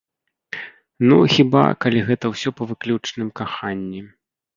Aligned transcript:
Ну, 1.09 1.17
хіба, 1.33 1.61
калі 1.85 2.01
гэта 2.07 2.31
ўсё 2.31 2.49
па 2.61 2.69
выключным 2.71 3.29
каханні. 3.41 4.01